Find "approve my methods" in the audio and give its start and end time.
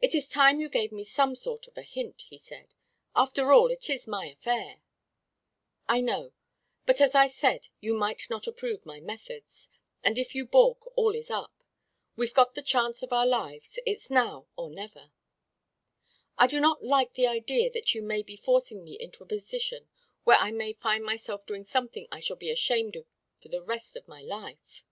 8.46-9.68